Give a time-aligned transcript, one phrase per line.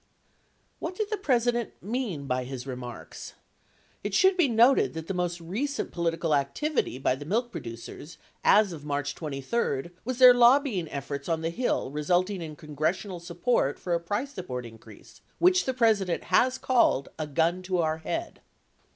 [0.79, 3.33] What did the President mean by his remarks?
[4.03, 8.73] It should be noted that the most recent political activity by the milk producers as
[8.73, 13.77] of March 23 was their lobbying efforts on the Hill resulting in con gressional support
[13.77, 18.41] for a price support increase which the President has called a "gun to our head."